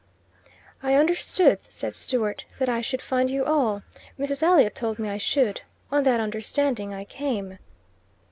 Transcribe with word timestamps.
"I 0.81 0.95
understood," 0.95 1.59
said 1.71 1.95
Stewart, 1.95 2.45
"that 2.57 2.67
I 2.67 2.81
should 2.81 3.03
find 3.03 3.29
you 3.29 3.45
all. 3.45 3.83
Mrs. 4.19 4.41
Elliot 4.41 4.73
told 4.73 4.97
me 4.97 5.07
I 5.07 5.19
should. 5.19 5.61
On 5.91 6.01
that 6.05 6.19
understanding 6.19 6.91
I 6.91 7.03
came." 7.03 7.59